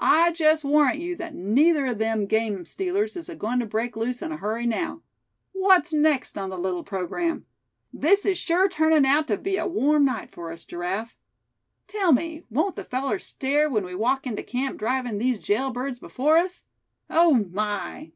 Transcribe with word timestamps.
"I 0.00 0.32
just 0.32 0.64
warrant 0.64 0.98
you 0.98 1.14
that 1.14 1.36
neither 1.36 1.86
of 1.86 1.98
them 2.00 2.26
game 2.26 2.64
stealers 2.64 3.14
is 3.14 3.28
agoin' 3.28 3.60
to 3.60 3.64
break 3.66 3.94
loose 3.94 4.20
in 4.22 4.32
a 4.32 4.36
hurry 4.36 4.66
now. 4.66 5.02
What's 5.52 5.92
next 5.92 6.36
on 6.36 6.50
the 6.50 6.58
little 6.58 6.82
programme? 6.82 7.46
This 7.92 8.26
is 8.26 8.38
sure 8.38 8.68
turning 8.68 9.06
out 9.06 9.28
to 9.28 9.36
be 9.36 9.56
a 9.56 9.68
warm 9.68 10.04
night 10.04 10.32
for 10.32 10.50
us, 10.50 10.64
Giraffe. 10.64 11.14
Tell 11.86 12.10
me, 12.10 12.42
won't 12.50 12.74
the 12.74 12.82
fellers 12.82 13.24
stare 13.24 13.70
when 13.70 13.84
we 13.84 13.94
walk 13.94 14.26
into 14.26 14.42
camp 14.42 14.78
drivin' 14.80 15.18
these 15.18 15.38
jail 15.38 15.70
birds 15.70 16.00
before 16.00 16.38
us? 16.38 16.64
Oh! 17.08 17.46
my! 17.52 18.10